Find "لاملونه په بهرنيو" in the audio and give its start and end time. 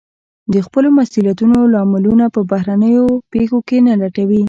1.73-3.05